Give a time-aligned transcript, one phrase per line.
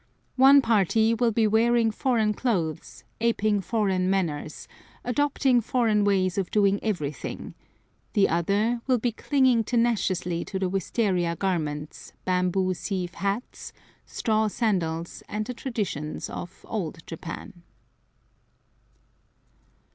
[0.37, 4.67] One party will be wearing foreign clothes, aping foreign manners,
[5.03, 7.53] adopting foreign ways of doing everything;
[8.13, 13.73] the other will be clinging tenaciously to the wistaria garments, bamboo sieve hats,
[14.07, 17.61] straw sandals, and the traditions of "Old Japan."